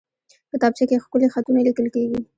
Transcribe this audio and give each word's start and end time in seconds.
کتابچه 0.51 0.83
کې 0.89 1.01
ښکلي 1.03 1.27
خطونه 1.33 1.59
لیکل 1.67 1.87
کېږي 1.95 2.19